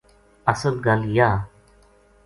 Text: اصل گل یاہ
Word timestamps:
اصل 0.51 0.73
گل 0.85 1.01
یاہ 1.17 1.37